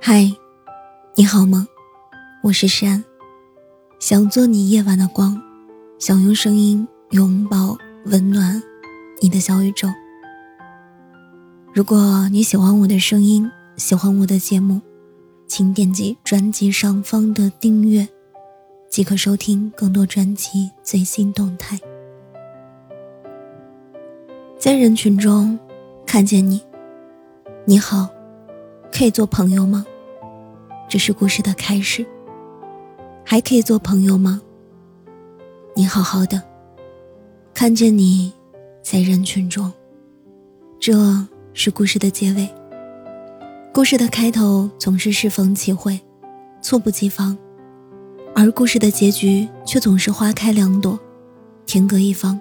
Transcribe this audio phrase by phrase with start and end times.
[0.00, 0.32] 嗨，
[1.16, 1.66] 你好吗？
[2.42, 3.04] 我是山，
[3.98, 5.38] 想做你夜晚的光，
[5.98, 8.62] 想用声音拥抱温暖
[9.20, 9.88] 你的小宇宙。
[11.74, 14.80] 如果你喜欢我的声音，喜欢我的节目，
[15.48, 18.08] 请点击专辑上方的订阅，
[18.88, 21.78] 即可收听更多专辑最新动态。
[24.58, 25.58] 在人群中
[26.06, 26.62] 看见你，
[27.66, 28.08] 你好。
[28.92, 29.84] 可以做朋友吗？
[30.88, 32.04] 这是故事的开始。
[33.24, 34.40] 还可以做朋友吗？
[35.74, 36.42] 你好好的。
[37.52, 38.32] 看见你
[38.82, 39.70] 在人群中，
[40.80, 42.48] 这是故事的结尾。
[43.72, 46.00] 故事的开头总是适逢其会，
[46.62, 47.36] 猝不及防，
[48.34, 50.98] 而故事的结局却总是花开两朵，
[51.66, 52.40] 天各一方。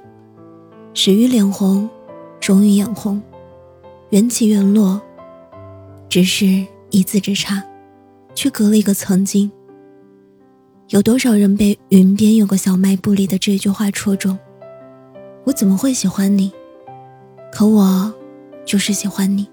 [0.94, 1.90] 始于脸红，
[2.40, 3.22] 终于眼红，
[4.10, 5.02] 缘起缘落。
[6.10, 7.64] 只是一字之差，
[8.34, 9.52] 却隔了一个曾经。
[10.90, 14.38] 有多少人被“云边有个小卖部”里的这句话戳中？
[15.44, 16.52] 我怎么会喜欢你？
[17.52, 18.14] 可我
[18.66, 19.48] 就是喜欢你。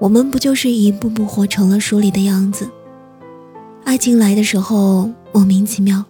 [0.00, 2.68] 我们不就是一步步活成了书里的样子？
[3.84, 6.04] 爱情来的时候莫名其妙，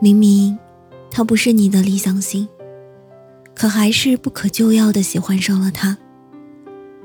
[0.00, 0.56] 明明
[1.10, 2.48] 他不是你的理想型，
[3.54, 5.98] 可还是不可救药的喜欢上了他。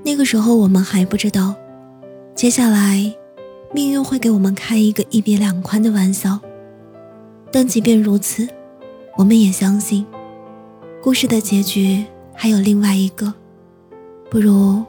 [0.03, 1.53] 那个时候我们还不知道，
[2.34, 3.14] 接下来，
[3.73, 6.40] 命运会给我们开一个一别两宽的玩笑。
[7.52, 8.48] 但即便如此，
[9.18, 10.06] 我们也相信，
[11.02, 13.34] 故事的结局还有另外一个。
[14.30, 14.84] 不如，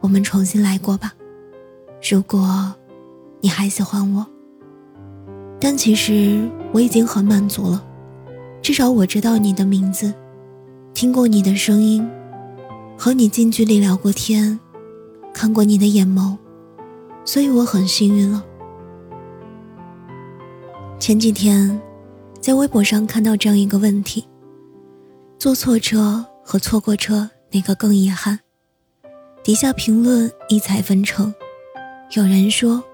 [0.00, 1.12] 我们重新来过吧。
[2.10, 2.74] 如果，
[3.40, 4.26] 你还喜欢我，
[5.60, 7.84] 但其实我已经很满足了，
[8.60, 10.12] 至少我知道你的名字，
[10.92, 12.08] 听过你的声音。
[13.04, 14.60] 和你近距离聊过天，
[15.34, 16.38] 看过你的眼眸，
[17.24, 18.44] 所以我很幸运了。
[21.00, 21.82] 前几天，
[22.40, 24.24] 在微博上看到这样一个问题：
[25.36, 28.38] 坐错车和错过车哪个更遗憾？
[29.42, 31.34] 底下评论异彩纷呈，
[32.12, 32.84] 有人说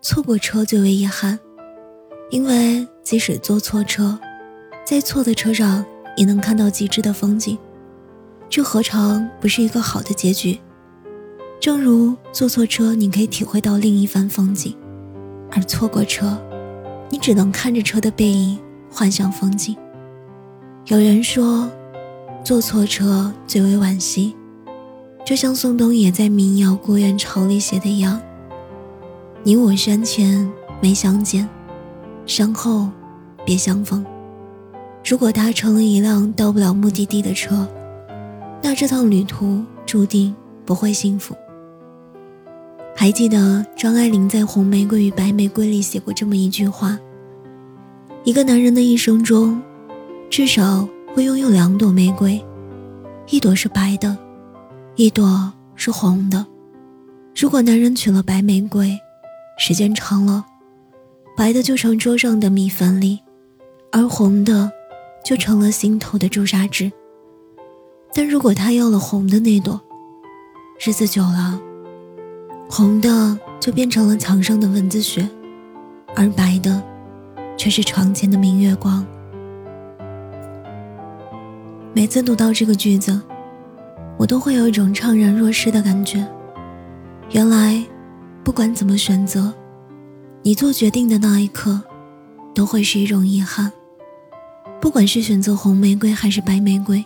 [0.00, 1.36] 错过车最为遗憾，
[2.30, 4.16] 因为即使坐错车，
[4.86, 5.84] 在错的车上
[6.16, 7.58] 也能看到极致的风景。
[8.50, 10.58] 这何尝不是一个好的结局？
[11.60, 14.72] 正如坐错车，你可以体会到另一番风景；
[15.50, 16.40] 而错过车，
[17.10, 18.58] 你只能看着车的背影，
[18.90, 19.76] 幻想风景。
[20.86, 21.68] 有人说，
[22.42, 24.34] 坐错车最为惋惜，
[25.26, 28.18] 就像宋冬野在民谣《孤雁巢》里写的一样
[29.44, 30.50] ：“你我山前
[30.80, 31.46] 没相见，
[32.24, 32.88] 山后
[33.44, 34.04] 别相逢。”
[35.04, 37.68] 如果搭乘了一辆到不了目的地的车，
[38.62, 41.34] 那这趟旅途注定不会幸福。
[42.94, 46.98] 还记得张爱玲在《红玫瑰与白玫瑰》里写过这么一句话：
[48.24, 49.62] 一个男人的一生中，
[50.28, 52.44] 至少会拥有两朵玫瑰，
[53.28, 54.18] 一朵是白的，
[54.96, 56.44] 一朵是红的。
[57.36, 58.98] 如果男人娶了白玫瑰，
[59.58, 60.44] 时间长了，
[61.36, 63.20] 白的就成桌上的米粉粒，
[63.92, 64.72] 而红的
[65.24, 66.90] 就成了心头的朱砂痣。
[68.14, 69.80] 但如果他要了红的那朵，
[70.84, 71.60] 日子久了，
[72.68, 75.28] 红的就变成了墙上的蚊子血，
[76.16, 76.82] 而白的，
[77.56, 79.04] 却是床前的明月光。
[81.94, 83.20] 每次读到这个句子，
[84.16, 86.26] 我都会有一种怅然若失的感觉。
[87.30, 87.84] 原来，
[88.42, 89.52] 不管怎么选择，
[90.42, 91.80] 你做决定的那一刻，
[92.54, 93.70] 都会是一种遗憾。
[94.80, 97.04] 不管是选择红玫瑰还是白玫瑰。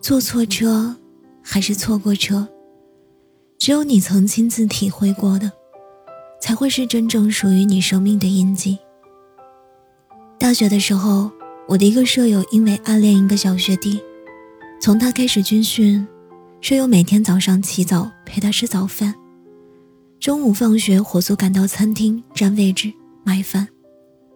[0.00, 0.96] 坐错车，
[1.42, 2.48] 还是错过车？
[3.58, 5.52] 只有你曾亲自体会过的，
[6.40, 8.78] 才会是真正属于你生命的印记。
[10.38, 11.30] 大学的时候，
[11.68, 14.00] 我的一个舍友因为暗恋一个小学弟，
[14.80, 16.06] 从他开始军训，
[16.62, 19.14] 舍友每天早上起早陪他吃早饭，
[20.18, 22.90] 中午放学火速赶到餐厅占位置
[23.22, 23.68] 买饭，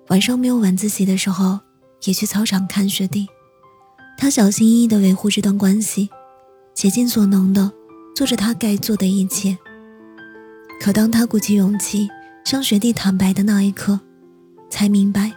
[0.08, 1.58] 晚上没有晚自习的时候，
[2.05, 3.26] 也去操场看学弟。
[4.16, 6.08] 他小心翼翼地维护这段关系，
[6.75, 7.70] 竭尽所能地
[8.14, 9.56] 做着他该做的一切。
[10.81, 12.08] 可当他鼓起勇气
[12.44, 13.99] 向学弟坦白的那一刻，
[14.70, 15.32] 才明白，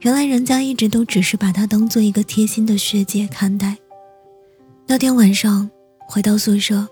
[0.00, 3.76] 原来人家一直都只是把他当做一个贴心的学姐看待。
[4.86, 5.70] 那天晚上
[6.06, 6.86] 回到宿舍，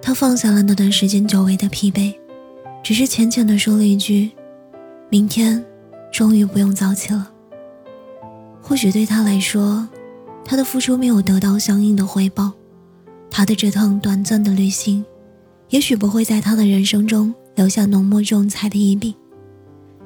[0.00, 2.14] 他放下了那段时间久违的疲惫，
[2.82, 4.30] 只是浅浅地说了一句
[5.10, 5.64] ：“明天，
[6.12, 7.30] 终于不用早起了。”
[8.62, 9.88] 或许对他来说，
[10.50, 12.50] 他的付出没有得到相应的回报，
[13.30, 15.04] 他的这趟短暂的旅行，
[15.68, 19.14] 也许不会在他的人生中留下浓墨重彩的一笔，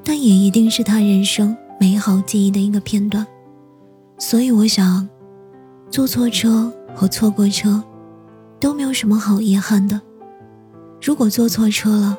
[0.03, 3.25] 但也一定是他人生美好记忆的一个片段。
[4.19, 5.07] 所以我想，
[5.89, 7.81] 坐错车和错过车，
[8.59, 10.01] 都没有什么好遗憾的。
[11.01, 12.17] 如果坐错车了，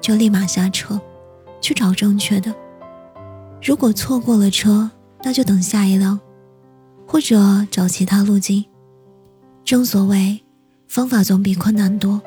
[0.00, 1.00] 就立马下车，
[1.60, 2.52] 去找正确的；
[3.62, 4.90] 如果错过了车，
[5.22, 6.18] 那就等下一辆，
[7.10, 8.64] 或者找其他路径。
[9.64, 10.40] 正所谓，
[10.86, 12.22] 方法总比困难多。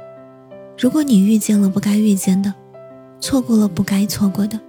[0.78, 2.54] 如果你遇见了不该遇见的，
[3.18, 4.60] 错过了不该错过的，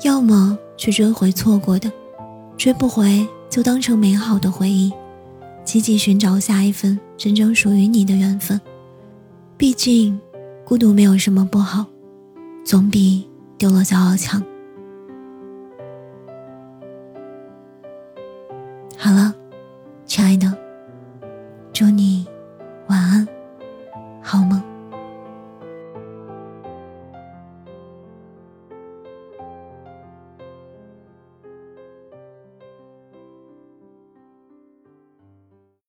[0.00, 1.92] 要么去追回错过的，
[2.56, 4.90] 追不回就当成美好的回忆，
[5.62, 8.58] 积极寻找下一份真正属于你的缘分。
[9.58, 10.18] 毕竟，
[10.64, 11.84] 孤独没有什么不好，
[12.64, 13.28] 总比
[13.58, 14.42] 丢了骄傲强。